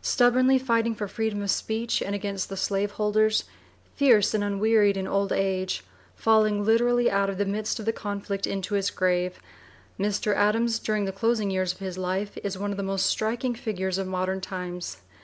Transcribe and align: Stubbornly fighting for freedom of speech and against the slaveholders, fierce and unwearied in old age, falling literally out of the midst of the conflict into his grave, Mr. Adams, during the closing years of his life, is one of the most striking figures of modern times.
Stubbornly 0.00 0.60
fighting 0.60 0.94
for 0.94 1.08
freedom 1.08 1.42
of 1.42 1.50
speech 1.50 2.00
and 2.00 2.14
against 2.14 2.48
the 2.48 2.56
slaveholders, 2.56 3.42
fierce 3.96 4.32
and 4.32 4.44
unwearied 4.44 4.96
in 4.96 5.08
old 5.08 5.32
age, 5.32 5.82
falling 6.14 6.64
literally 6.64 7.10
out 7.10 7.28
of 7.28 7.36
the 7.36 7.44
midst 7.44 7.80
of 7.80 7.84
the 7.84 7.92
conflict 7.92 8.46
into 8.46 8.74
his 8.74 8.90
grave, 8.90 9.40
Mr. 9.98 10.36
Adams, 10.36 10.78
during 10.78 11.04
the 11.04 11.10
closing 11.10 11.50
years 11.50 11.72
of 11.72 11.78
his 11.80 11.98
life, 11.98 12.38
is 12.44 12.56
one 12.56 12.70
of 12.70 12.76
the 12.76 12.82
most 12.84 13.06
striking 13.06 13.56
figures 13.56 13.98
of 13.98 14.06
modern 14.06 14.40
times. 14.40 14.98